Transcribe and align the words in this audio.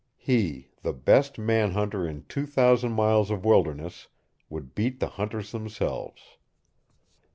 He, 0.17 0.69
the 0.81 0.93
best 0.93 1.37
man 1.37 1.73
hunter 1.73 2.07
in 2.07 2.23
two 2.27 2.47
thousand 2.47 2.93
miles 2.93 3.29
of 3.29 3.45
wilderness, 3.45 4.07
would 4.49 4.73
beat 4.73 4.99
the 4.99 5.09
hunters 5.09 5.51
themselves. 5.51 6.37